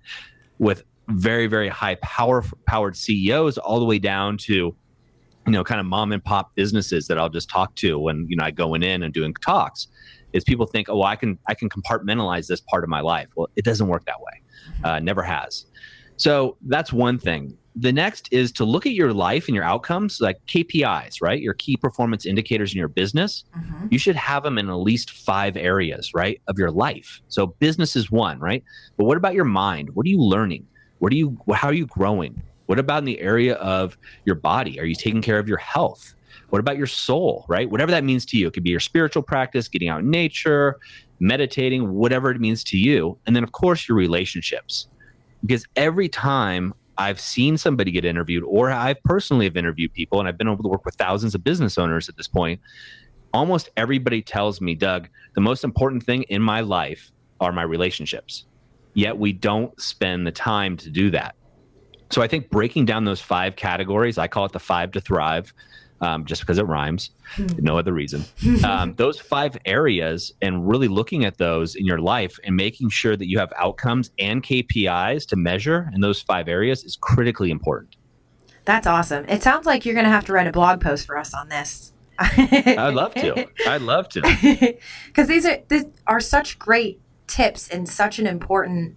[0.59, 4.75] with very very high power powered ceos all the way down to
[5.49, 8.35] you know kind of mom and pop businesses that i'll just talk to when you
[8.37, 9.87] know i go in and doing talks
[10.33, 13.47] is people think oh i can i can compartmentalize this part of my life well
[13.55, 14.41] it doesn't work that way
[14.83, 15.65] uh, never has
[16.17, 20.19] so that's one thing the next is to look at your life and your outcomes
[20.21, 23.91] like kpis right your key performance indicators in your business Mhm.
[23.91, 27.21] you should have them in at least five areas, right, of your life.
[27.27, 28.63] So business is one, right?
[28.97, 29.89] But what about your mind?
[29.95, 30.67] What are you learning?
[30.99, 31.37] What are you?
[31.53, 32.39] How are you growing?
[32.69, 34.79] What about in the area of your body?
[34.79, 36.13] Are you taking care of your health?
[36.49, 37.67] What about your soul, right?
[37.67, 38.45] Whatever that means to you.
[38.45, 40.77] It could be your spiritual practice, getting out in nature,
[41.19, 43.17] meditating, whatever it means to you.
[43.25, 44.87] And then, of course, your relationships.
[45.43, 50.29] Because every time I've seen somebody get interviewed, or I personally have interviewed people, and
[50.29, 52.61] I've been able to work with thousands of business owners at this point,
[53.33, 58.45] almost everybody tells me, Doug, the most important thing in my life are my relationships.
[58.93, 61.33] Yet we don't spend the time to do that.
[62.11, 65.53] So I think breaking down those five categories, I call it the five to thrive,
[66.01, 67.11] um, just because it rhymes,
[67.57, 68.25] no other reason.
[68.63, 73.15] Um, those five areas, and really looking at those in your life and making sure
[73.15, 77.95] that you have outcomes and KPIs to measure in those five areas is critically important.
[78.65, 79.25] That's awesome.
[79.27, 81.49] It sounds like you're going to have to write a blog post for us on
[81.49, 81.93] this.
[82.19, 83.47] I'd love to.
[83.65, 84.21] I'd love to.
[85.07, 88.95] because these are these are such great tips and such an important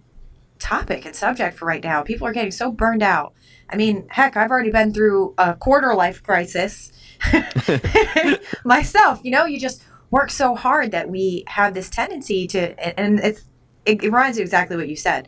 [0.63, 2.01] topic and subject for right now.
[2.01, 3.33] People are getting so burned out.
[3.69, 6.91] I mean, heck, I've already been through a quarter life crisis
[8.63, 9.19] myself.
[9.23, 13.43] You know, you just work so hard that we have this tendency to, and- it's
[13.85, 15.27] it, it reminds you exactly what you said.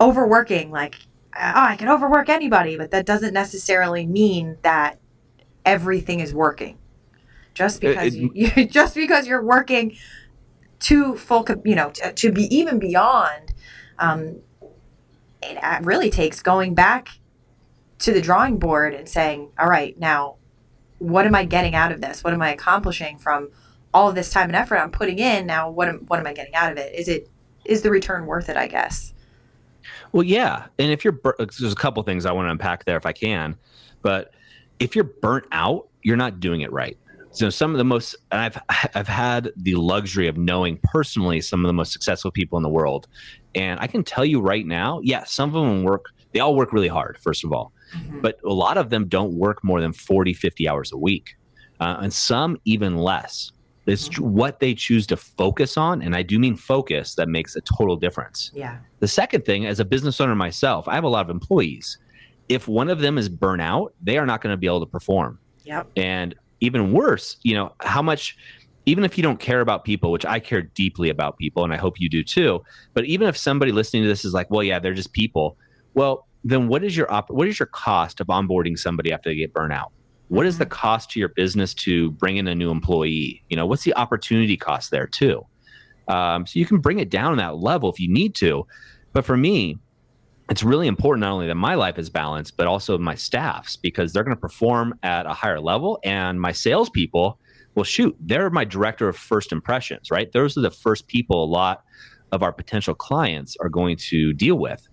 [0.00, 0.96] Overworking, like,
[1.34, 4.98] oh, I can overwork anybody, but that doesn't necessarily mean that
[5.64, 6.76] everything is working.
[7.54, 9.96] Just because it- you, you just because you're working
[10.80, 13.54] to full, you know, to, to be even beyond,
[13.98, 14.40] um,
[15.42, 17.08] it uh, really takes going back
[18.00, 20.36] to the drawing board and saying, all right, now
[20.98, 22.22] what am I getting out of this?
[22.22, 23.50] What am I accomplishing from
[23.92, 25.46] all of this time and effort I'm putting in?
[25.46, 26.94] Now, what am, what am I getting out of it?
[26.94, 27.28] Is it,
[27.64, 28.56] is the return worth it?
[28.56, 29.14] I guess.
[30.12, 30.66] Well, yeah.
[30.78, 33.12] And if you're, bur- there's a couple things I want to unpack there if I
[33.12, 33.56] can,
[34.02, 34.32] but
[34.78, 36.96] if you're burnt out, you're not doing it right.
[37.32, 38.58] So some of the most, and I've
[38.94, 42.68] I've had the luxury of knowing personally some of the most successful people in the
[42.68, 43.06] world,
[43.54, 46.06] and I can tell you right now, yeah, some of them work.
[46.32, 48.20] They all work really hard, first of all, mm-hmm.
[48.20, 51.36] but a lot of them don't work more than 40, 50 hours a week,
[51.80, 53.50] uh, and some even less.
[53.86, 54.30] It's mm-hmm.
[54.30, 57.14] what they choose to focus on, and I do mean focus.
[57.16, 58.52] That makes a total difference.
[58.54, 58.78] Yeah.
[59.00, 61.98] The second thing, as a business owner myself, I have a lot of employees.
[62.48, 65.38] If one of them is burnout, they are not going to be able to perform.
[65.64, 65.88] Yep.
[65.96, 68.36] And even worse, you know, how much
[68.86, 71.76] even if you don't care about people, which I care deeply about people, and I
[71.76, 72.62] hope you do too.
[72.94, 75.56] But even if somebody listening to this is like, well, yeah, they're just people.
[75.94, 79.36] Well, then what is your op- what is your cost of onboarding somebody after they
[79.36, 79.92] get burnt out?
[80.28, 80.72] What is the mm-hmm.
[80.72, 83.42] cost to your business to bring in a new employee?
[83.48, 85.44] You know, what's the opportunity cost there too?
[86.08, 88.66] Um, so you can bring it down that level if you need to.
[89.12, 89.78] But for me,
[90.50, 94.12] it's really important not only that my life is balanced, but also my staff's because
[94.12, 96.00] they're going to perform at a higher level.
[96.02, 97.38] And my salespeople,
[97.76, 100.30] well, shoot, they're my director of first impressions, right?
[100.32, 101.84] Those are the first people a lot
[102.32, 104.88] of our potential clients are going to deal with.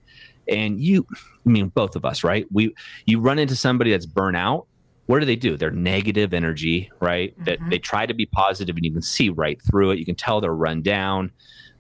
[0.48, 1.08] And you,
[1.46, 2.46] I mean, both of us, right?
[2.52, 2.76] We,
[3.08, 4.68] you run into somebody that's burnout.
[5.08, 5.58] What do they do?
[5.58, 7.34] They're negative energy, right?
[7.34, 7.44] Mm-hmm.
[7.46, 10.00] That they try to be positive and you can see right through it.
[10.00, 11.32] You can tell they're run down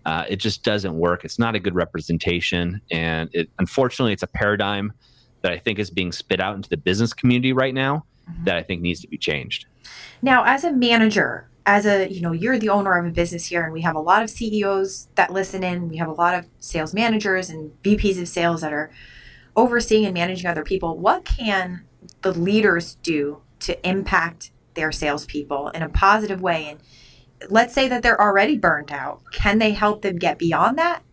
[0.07, 1.25] uh, it just doesn't work.
[1.25, 4.93] It's not a good representation, and it, unfortunately, it's a paradigm
[5.41, 8.45] that I think is being spit out into the business community right now mm-hmm.
[8.45, 9.65] that I think needs to be changed.
[10.21, 13.65] Now, as a manager, as a you know, you're the owner of a business here,
[13.65, 15.89] and we have a lot of CEOs that listen in.
[15.89, 18.89] We have a lot of sales managers and VPs of sales that are
[19.57, 20.97] overseeing and managing other people.
[20.97, 21.83] What can
[22.21, 26.79] the leaders do to impact their salespeople in a positive way and
[27.49, 29.21] let's say that they're already burnt out.
[29.31, 31.03] Can they help them get beyond that?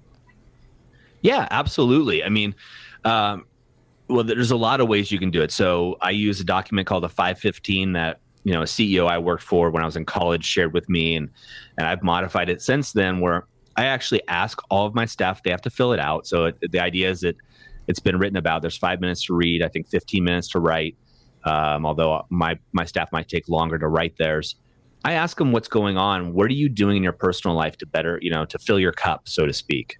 [1.22, 2.22] Yeah, absolutely.
[2.22, 2.54] I mean,
[3.04, 3.46] um,
[4.08, 5.50] well, there's a lot of ways you can do it.
[5.50, 9.42] So I use a document called the 515 that you know a CEO I worked
[9.42, 11.30] for when I was in college shared with me, and
[11.78, 13.20] and I've modified it since then.
[13.20, 16.26] Where I actually ask all of my staff they have to fill it out.
[16.26, 17.36] So it, the idea is that
[17.86, 18.60] it's been written about.
[18.60, 19.62] There's five minutes to read.
[19.62, 20.96] I think 15 minutes to write.
[21.44, 24.56] Um, although my my staff might take longer to write theirs.
[25.04, 26.32] I ask them what's going on.
[26.32, 28.92] What are you doing in your personal life to better, you know, to fill your
[28.92, 29.98] cup, so to speak?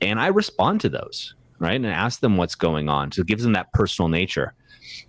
[0.00, 1.74] And I respond to those, right?
[1.74, 3.10] And ask them what's going on.
[3.10, 4.54] So it gives them that personal nature.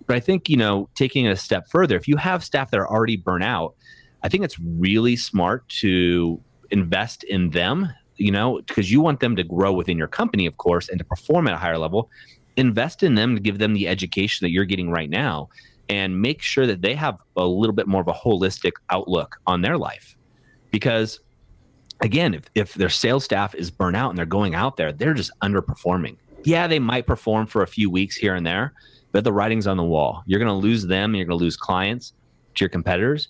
[0.06, 2.80] But I think, you know, taking it a step further, if you have staff that
[2.80, 3.74] are already burnt out,
[4.22, 9.36] I think it's really smart to invest in them, you know, because you want them
[9.36, 12.10] to grow within your company, of course, and to perform at a higher level.
[12.56, 15.50] Invest in them to give them the education that you're getting right now
[15.88, 19.62] and make sure that they have a little bit more of a holistic outlook on
[19.62, 20.16] their life.
[20.70, 21.20] Because
[22.00, 25.14] again, if, if their sales staff is burnt out and they're going out there, they're
[25.14, 26.16] just underperforming.
[26.44, 28.74] Yeah, they might perform for a few weeks here and there,
[29.12, 30.22] but the writing's on the wall.
[30.26, 32.12] You're going to lose them, you're going to lose clients
[32.54, 33.28] to your competitors.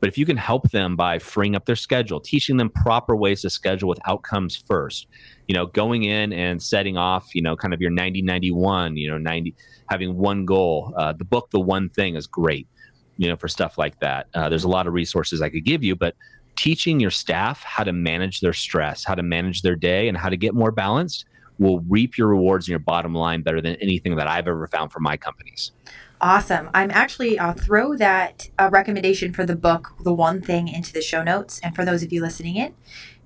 [0.00, 3.42] But if you can help them by freeing up their schedule, teaching them proper ways
[3.42, 5.06] to schedule with outcomes first,
[5.48, 9.10] you know, going in and setting off, you know, kind of your 90 91, you
[9.10, 9.54] know, 90,
[9.88, 10.92] having one goal.
[10.96, 12.68] Uh, the book, The One Thing, is great,
[13.16, 14.26] you know, for stuff like that.
[14.34, 16.14] Uh, there's a lot of resources I could give you, but
[16.56, 20.28] teaching your staff how to manage their stress, how to manage their day, and how
[20.28, 21.26] to get more balanced
[21.58, 24.92] will reap your rewards and your bottom line better than anything that I've ever found
[24.92, 25.72] for my companies.
[26.20, 26.70] Awesome.
[26.72, 31.02] I'm actually, I'll throw that uh, recommendation for the book, The One Thing, into the
[31.02, 31.60] show notes.
[31.62, 32.74] And for those of you listening in,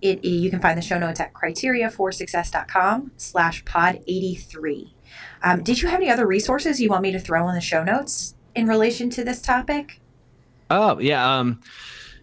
[0.03, 4.95] it, you can find the show notes at criteriaforsuccess.com slash pod 83.
[5.43, 7.85] Um, did you have any other resources you want me to throw in the show
[7.85, 10.01] notes in relation to this topic?
[10.69, 11.39] Oh, yeah.
[11.39, 11.61] Um,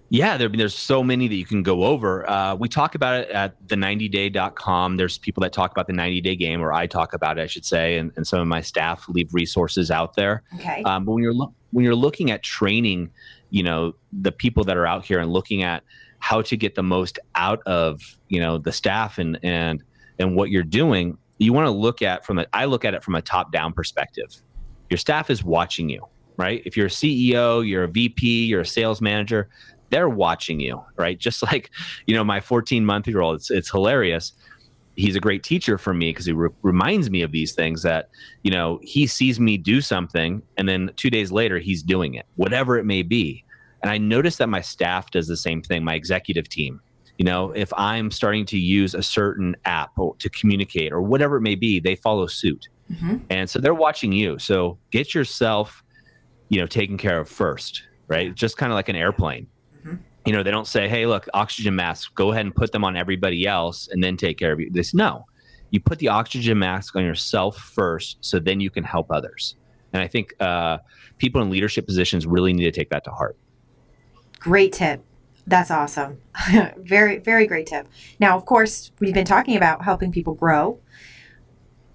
[0.09, 2.29] yeah, there, there's so many that you can go over.
[2.29, 4.97] Uh, we talk about it at the90day.com.
[4.97, 7.47] There's people that talk about the 90 day game, or I talk about it, I
[7.47, 10.43] should say, and, and some of my staff leave resources out there.
[10.55, 10.83] Okay.
[10.83, 13.11] Um, but when you're lo- when you're looking at training,
[13.49, 15.83] you know, the people that are out here and looking at
[16.19, 19.83] how to get the most out of you know the staff and and
[20.19, 23.03] and what you're doing you want to look at from a i look at it
[23.03, 24.41] from a top down perspective
[24.89, 26.03] your staff is watching you
[26.37, 29.49] right if you're a ceo you're a vp you're a sales manager
[29.89, 31.71] they're watching you right just like
[32.06, 34.34] you know my 14 month year old it's, it's hilarious
[34.95, 38.10] he's a great teacher for me because he re- reminds me of these things that
[38.43, 42.26] you know he sees me do something and then two days later he's doing it
[42.36, 43.43] whatever it may be
[43.82, 46.82] and I notice that my staff does the same thing, my executive team.
[47.17, 51.41] You know, if I'm starting to use a certain app to communicate or whatever it
[51.41, 52.67] may be, they follow suit.
[52.91, 53.17] Mm-hmm.
[53.30, 54.38] And so they're watching you.
[54.39, 55.84] So get yourself,
[56.50, 58.34] you know, taken care of first, right?
[58.34, 59.47] Just kind of like an airplane.
[59.77, 59.95] Mm-hmm.
[60.25, 62.97] You know, they don't say, hey, look, oxygen masks, go ahead and put them on
[62.97, 64.69] everybody else and then take care of you.
[64.69, 65.25] This, no,
[65.69, 69.55] you put the oxygen mask on yourself first so then you can help others.
[69.93, 70.79] And I think uh,
[71.17, 73.37] people in leadership positions really need to take that to heart.
[74.39, 75.03] Great tip.
[75.45, 76.19] That's awesome.
[76.77, 77.87] very, very great tip.
[78.19, 80.79] Now, of course, we've been talking about helping people grow.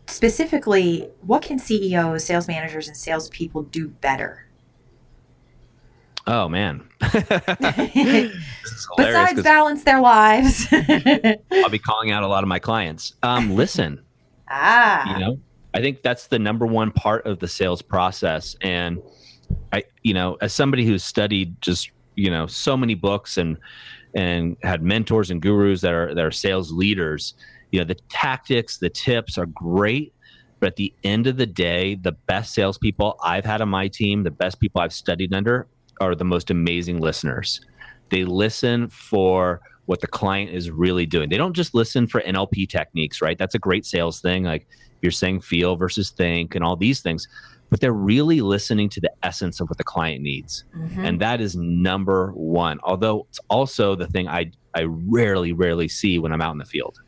[0.07, 4.47] Specifically, what can CEOs, sales managers, and salespeople do better?
[6.27, 6.89] Oh man!
[8.97, 13.15] Besides balance their lives, I'll be calling out a lot of my clients.
[13.23, 14.01] Um, listen,
[14.49, 15.39] ah, you know,
[15.75, 19.03] I think that's the number one part of the sales process, and
[19.73, 23.57] I, you know, as somebody who's studied just you know so many books and
[24.15, 27.35] and had mentors and gurus that are that are sales leaders
[27.73, 30.15] you know the tactics the tips are great.
[30.61, 34.23] But at the end of the day the best salespeople i've had on my team
[34.23, 35.67] the best people i've studied under
[36.09, 37.61] are the most amazing listeners
[38.11, 42.69] they listen for what the client is really doing they don't just listen for nlp
[42.69, 44.67] techniques right that's a great sales thing like
[45.01, 47.27] you're saying feel versus think and all these things
[47.73, 50.65] but they're really listening to the essence of what the client needs.
[50.77, 51.07] Mm-hmm.
[51.07, 52.79] And that is number one.
[52.83, 56.67] Although it's also the thing I, I rarely, rarely see when I'm out in the
[56.67, 57.01] field.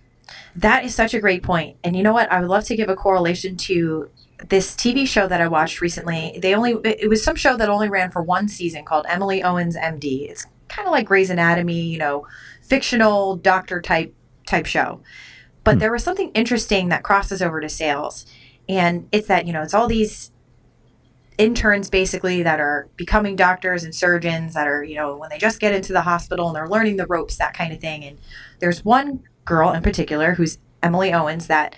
[0.56, 1.76] That is such a great point.
[1.84, 2.30] And you know what?
[2.30, 4.10] I would love to give a correlation to
[4.48, 6.38] this TV show that I watched recently.
[6.40, 9.76] They only, it was some show that only ran for one season called Emily Owens
[9.76, 10.28] MD.
[10.30, 12.26] It's kind of like Grey's Anatomy, you know,
[12.62, 14.14] fictional doctor type
[14.46, 15.00] type show.
[15.62, 15.78] But hmm.
[15.80, 18.26] there was something interesting that crosses over to sales.
[18.68, 20.30] And it's that, you know, it's all these
[21.36, 25.60] interns basically that are becoming doctors and surgeons that are, you know, when they just
[25.60, 28.04] get into the hospital and they're learning the ropes, that kind of thing.
[28.04, 28.18] And
[28.60, 31.74] there's one girl in particular who's Emily Owens that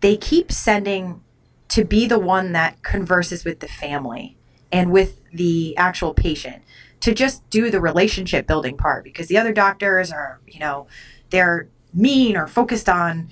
[0.00, 1.22] they keep sending
[1.68, 4.36] to be the one that converses with the family
[4.72, 6.62] and with the actual patient
[7.00, 10.86] to just do the relationship building part because the other doctors are, you know,
[11.30, 13.28] they're mean or focused on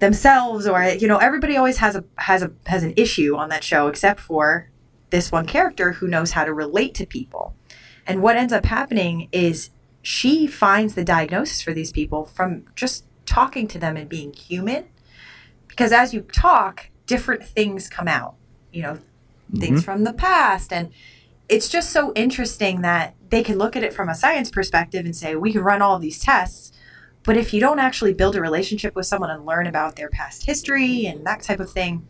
[0.00, 3.62] themselves or you know everybody always has a has a has an issue on that
[3.62, 4.70] show except for
[5.10, 7.54] this one character who knows how to relate to people.
[8.06, 9.70] And what ends up happening is
[10.02, 14.86] she finds the diagnosis for these people from just talking to them and being human.
[15.68, 18.34] Because as you talk, different things come out,
[18.72, 19.60] you know, mm-hmm.
[19.60, 20.72] things from the past.
[20.72, 20.92] And
[21.48, 25.14] it's just so interesting that they can look at it from a science perspective and
[25.14, 26.72] say, we can run all these tests.
[27.22, 30.46] But if you don't actually build a relationship with someone and learn about their past
[30.46, 32.06] history and that type of thing,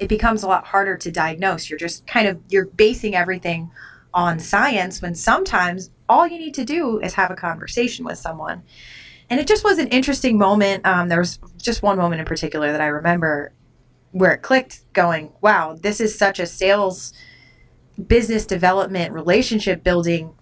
[0.00, 1.68] it becomes a lot harder to diagnose.
[1.68, 3.70] You're just kind of you're basing everything
[4.14, 8.62] on science when sometimes all you need to do is have a conversation with someone.
[9.28, 10.86] And it just was an interesting moment.
[10.86, 13.52] Um, there was just one moment in particular that I remember
[14.12, 17.12] where it clicked going, wow, this is such a sales,
[18.06, 20.34] business development, relationship building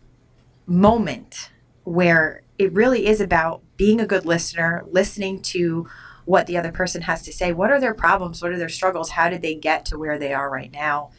[0.66, 1.50] moment
[1.84, 5.88] where it really is about being a good listener, listening to
[6.26, 7.52] what the other person has to say.
[7.52, 8.42] What are their problems?
[8.42, 9.10] What are their struggles?
[9.10, 11.10] How did they get to where they are right now?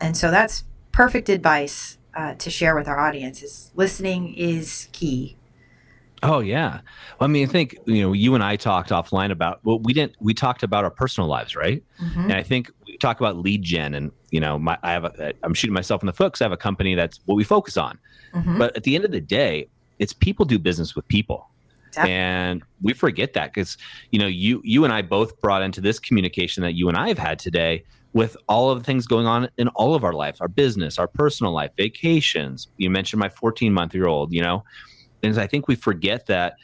[0.00, 3.42] And so that's perfect advice uh, to share with our audience.
[3.42, 5.36] Is listening is key.
[6.22, 6.80] Oh yeah.
[7.18, 9.92] Well, I mean, I think you know, you and I talked offline about well, we
[9.92, 10.16] didn't.
[10.20, 11.82] We talked about our personal lives, right?
[12.02, 12.20] Mm-hmm.
[12.22, 15.32] And I think we talk about lead gen, and you know, my I have a,
[15.42, 17.76] I'm shooting myself in the foot because I have a company that's what we focus
[17.76, 17.98] on.
[18.34, 18.58] Mm-hmm.
[18.58, 19.68] But at the end of the day,
[19.98, 21.48] it's people do business with people.
[21.96, 23.76] And we forget that because
[24.12, 27.08] you know you you and I both brought into this communication that you and I
[27.08, 27.84] have had today
[28.18, 31.06] with all of the things going on in all of our lives, our business, our
[31.06, 32.66] personal life, vacations.
[32.76, 34.64] You mentioned my 14 month year old, you know,
[35.22, 36.56] and I think we forget that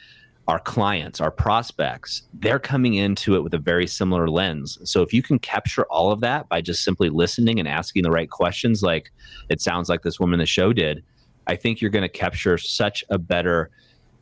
[0.48, 4.80] our clients, our prospects, they're coming into it with a very similar lens.
[4.82, 8.10] So if you can capture all of that by just simply listening and asking the
[8.10, 9.12] right questions, like
[9.48, 11.04] it sounds like this woman in the show did,
[11.46, 13.70] I think you're going to capture such a better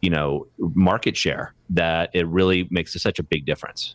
[0.03, 3.95] you know market share that it really makes such a big difference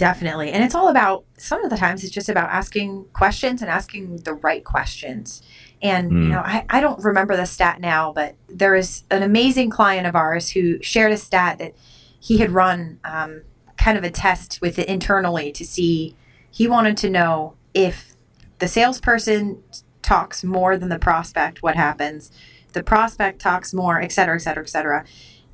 [0.00, 0.50] definitely.
[0.50, 4.16] And it's all about some of the times it's just about asking questions and asking
[4.18, 5.42] the right questions.
[5.82, 6.22] And mm.
[6.22, 10.06] you know I, I don't remember the stat now but there is an amazing client
[10.06, 11.74] of ours who shared a stat that
[12.18, 13.42] he had run um,
[13.76, 16.14] kind of a test with it internally to see
[16.50, 18.14] he wanted to know if
[18.58, 19.62] the salesperson
[20.02, 22.30] talks more than the prospect what happens
[22.72, 25.04] the prospect talks more et cetera et cetera et cetera.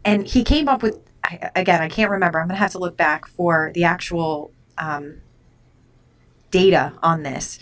[0.05, 0.99] And he came up with
[1.55, 2.41] again i can't remember.
[2.41, 5.21] I'm going to have to look back for the actual um,
[6.51, 7.59] data on this.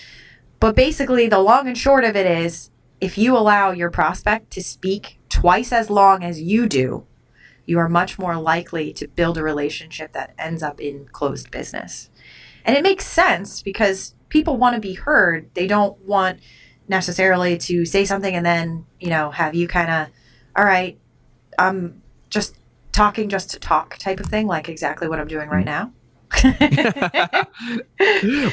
[0.61, 4.62] But basically the long and short of it is if you allow your prospect to
[4.62, 7.07] speak twice as long as you do
[7.67, 12.11] you are much more likely to build a relationship that ends up in closed business.
[12.65, 15.51] And it makes sense because people want to be heard.
[15.55, 16.41] They don't want
[16.89, 20.09] necessarily to say something and then, you know, have you kind of,
[20.57, 20.99] all right,
[21.59, 22.57] I'm just
[22.95, 25.92] talking just to talk type of thing, like exactly what I'm doing right now.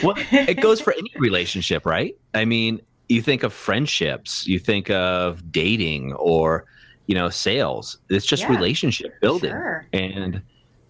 [0.04, 2.18] well, it goes for any relationship, right?
[2.34, 6.66] I mean, you think of friendships, you think of dating or,
[7.06, 8.00] you know, sales.
[8.10, 9.52] It's just yeah, relationship building.
[9.52, 9.88] Sure.
[9.94, 10.42] And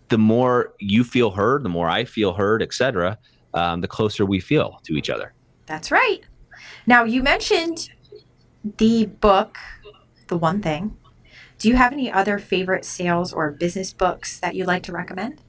[0.08, 3.18] the more you feel heard, the more I feel heard, etc.,
[3.54, 5.34] um, the closer we feel to each other.
[5.66, 6.22] That's right.
[6.88, 7.90] Now, you mentioned
[8.78, 9.58] the book,
[10.28, 10.98] The One Thing.
[11.62, 15.42] Do you have any other favorite sales or business books that you'd like to recommend?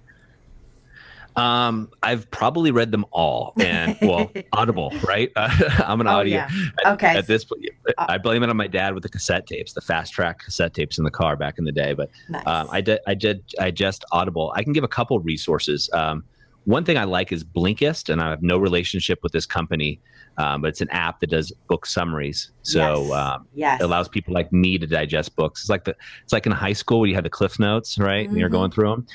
[1.36, 5.32] Um, I've probably read them all, and well, Audible, right?
[5.34, 5.48] Uh,
[5.86, 6.34] I'm an oh, audio.
[6.36, 6.50] Yeah.
[6.84, 7.16] At, okay.
[7.16, 7.64] At this, point,
[7.96, 10.98] I blame it on my dad with the cassette tapes, the fast track cassette tapes
[10.98, 11.94] in the car back in the day.
[11.94, 12.46] But nice.
[12.46, 14.52] um, I did, I did, I just Audible.
[14.54, 15.88] I can give a couple resources.
[15.94, 16.24] Um,
[16.64, 19.98] one thing I like is Blinkist, and I have no relationship with this company,
[20.39, 22.51] um, but it's an app that does book summaries.
[22.62, 23.12] So yes.
[23.12, 23.80] Um, yes.
[23.80, 25.62] it allows people like me to digest books.
[25.62, 28.24] It's like the it's like in high school where you have the cliff notes, right?
[28.24, 28.30] Mm-hmm.
[28.30, 29.07] And you're going through them.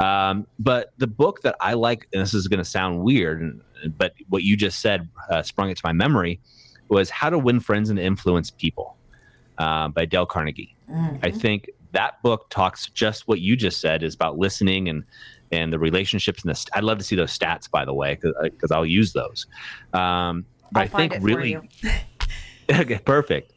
[0.00, 3.60] Um, but the book that I like, and this is going to sound weird,
[3.98, 6.40] but what you just said uh, sprung it to my memory,
[6.88, 8.96] was How to Win Friends and Influence People
[9.58, 10.74] uh, by Dale Carnegie.
[10.90, 11.16] Mm-hmm.
[11.22, 15.04] I think that book talks just what you just said is about listening and
[15.52, 18.16] and the relationships and the st- I'd love to see those stats by the way
[18.42, 19.46] because uh, I'll use those.
[19.92, 21.56] Um, but I'll I think really
[22.70, 23.52] okay, perfect.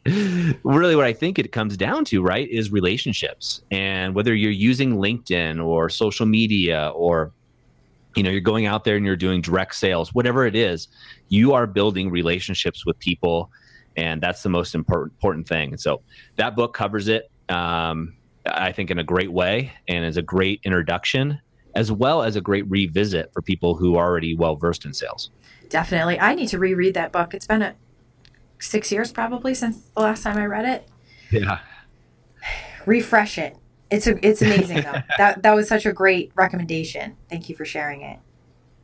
[0.64, 4.96] Really, what I think it comes down to, right, is relationships, and whether you're using
[4.96, 7.32] LinkedIn or social media or
[8.16, 10.86] you know you're going out there and you're doing direct sales whatever it is
[11.30, 13.50] you are building relationships with people
[13.96, 16.00] and that's the most important important thing and so
[16.36, 18.14] that book covers it um,
[18.46, 21.40] i think in a great way and is a great introduction
[21.74, 25.30] as well as a great revisit for people who are already well versed in sales.
[25.68, 26.20] Definitely.
[26.20, 27.34] I need to reread that book.
[27.34, 27.74] It's been a,
[28.58, 30.88] six years probably since the last time I read it.
[31.30, 31.60] Yeah.
[32.86, 33.56] Refresh it.
[33.90, 35.02] It's a, it's amazing though.
[35.18, 37.16] that that was such a great recommendation.
[37.28, 38.18] Thank you for sharing it.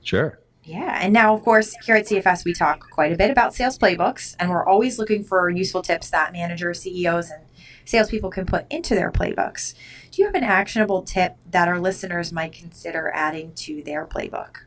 [0.03, 0.39] Sure.
[0.62, 3.78] Yeah, and now of course here at CFS we talk quite a bit about sales
[3.78, 7.45] playbooks, and we're always looking for useful tips that managers, CEOs, and
[7.85, 9.74] salespeople can put into their playbooks.
[10.11, 14.59] Do you have an actionable tip that our listeners might consider adding to their playbook?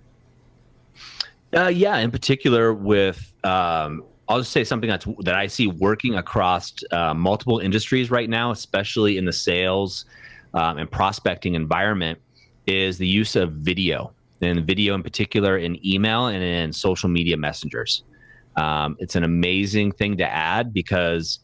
[1.55, 6.15] Uh, yeah, in particular with um, I'll just say something that's that I see working
[6.15, 10.05] across uh, multiple industries right now, especially in the sales
[10.53, 12.19] um, and prospecting environment,
[12.65, 17.37] is the use of video and video in particular in email and in social media
[17.37, 18.03] messengers.
[18.55, 21.39] Um, it's an amazing thing to add because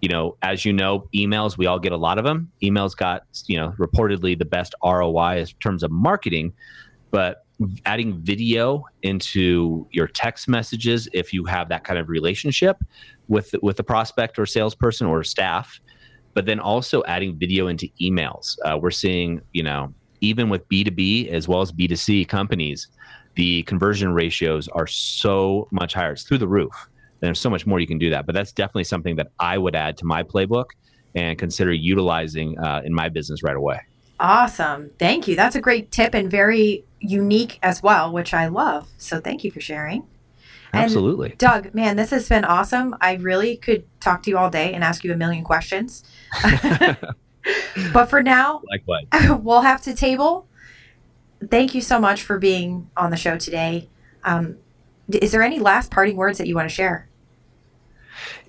[0.00, 2.52] you know, as you know, emails, we all get a lot of them.
[2.62, 6.52] Emails got, you know, reportedly the best ROI in terms of marketing,
[7.10, 7.43] but
[7.86, 12.76] adding video into your text messages, if you have that kind of relationship
[13.28, 15.80] with, with the prospect or salesperson or staff,
[16.34, 18.56] but then also adding video into emails.
[18.64, 22.88] Uh, we're seeing, you know, even with B2B as well as B2C companies,
[23.36, 26.12] the conversion ratios are so much higher.
[26.12, 26.72] It's through the roof
[27.20, 28.26] And there's so much more you can do that.
[28.26, 30.66] But that's definitely something that I would add to my playbook
[31.14, 33.80] and consider utilizing uh, in my business right away.
[34.20, 34.90] Awesome.
[34.98, 35.36] Thank you.
[35.36, 38.88] That's a great tip and very unique as well, which I love.
[38.96, 40.06] So thank you for sharing.
[40.72, 41.30] Absolutely.
[41.30, 42.96] And Doug, man, this has been awesome.
[43.00, 46.04] I really could talk to you all day and ask you a million questions.
[47.92, 49.06] but for now, Likewise.
[49.42, 50.46] we'll have to table.
[51.50, 53.88] Thank you so much for being on the show today.
[54.24, 54.56] Um,
[55.12, 57.08] is there any last parting words that you want to share?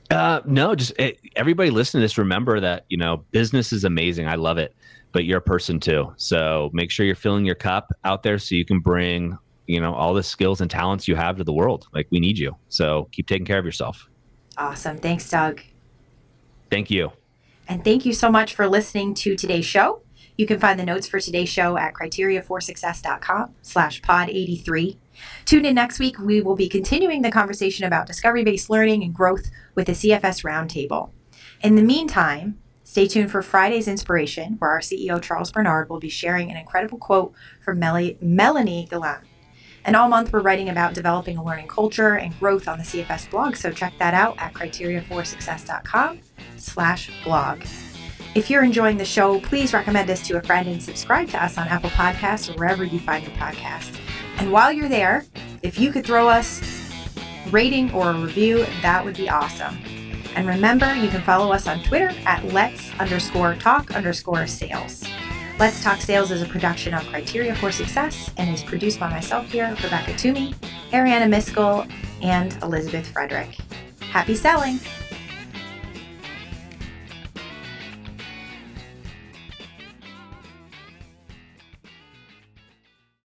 [0.10, 4.28] Uh, no, just eh, everybody listening to this, remember that, you know, business is amazing.
[4.28, 4.76] I love it,
[5.16, 6.14] but you're a person too.
[6.18, 9.94] So make sure you're filling your cup out there so you can bring, you know,
[9.94, 11.88] all the skills and talents you have to the world.
[11.94, 12.58] Like we need you.
[12.68, 14.10] So keep taking care of yourself.
[14.58, 14.98] Awesome.
[14.98, 15.62] Thanks, Doug.
[16.70, 17.14] Thank you.
[17.70, 20.02] And thank you so much for listening to today's show.
[20.36, 24.98] You can find the notes for today's show at criteriaforsuccess.com slash pod 83
[25.46, 26.20] Tune in next week.
[26.20, 30.44] We will be continuing the conversation about discovery based learning and growth with the CFS
[30.44, 31.12] Roundtable.
[31.62, 36.08] In the meantime, stay tuned for Friday's Inspiration, where our CEO Charles Bernard will be
[36.08, 39.22] sharing an incredible quote from Mel- Melanie Galan.
[39.84, 43.30] And all month, we're writing about developing a learning culture and growth on the CFS
[43.30, 46.22] blog, so check that out at criteriaforsuccess.com
[46.58, 47.66] slash blog.
[48.36, 51.58] If you're enjoying the show, please recommend us to a friend and subscribe to us
[51.58, 54.00] on Apple Podcasts or wherever you find your podcasts.
[54.38, 55.26] And while you're there,
[55.64, 56.62] if you could throw us
[57.50, 59.78] rating or a review, that would be awesome.
[60.36, 65.04] And remember, you can follow us on Twitter at let's underscore talk underscore sales.
[65.58, 69.50] Let's Talk Sales is a production of Criteria for Success and is produced by myself
[69.50, 70.54] here, Rebecca Toomey,
[70.92, 71.90] Ariana Miskell,
[72.22, 73.58] and Elizabeth Frederick.
[74.02, 74.82] Happy selling!